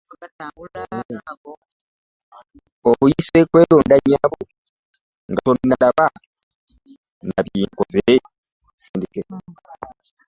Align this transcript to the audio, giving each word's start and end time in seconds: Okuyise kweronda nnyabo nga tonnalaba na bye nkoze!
Okuyise 2.89 3.39
kweronda 3.49 3.95
nnyabo 3.99 4.39
nga 5.29 5.39
tonnalaba 5.45 6.05
na 7.27 7.39
bye 7.45 7.63
nkoze! 7.69 8.03